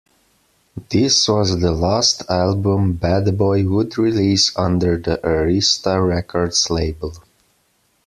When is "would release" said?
3.67-4.51